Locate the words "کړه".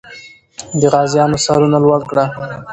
2.09-2.25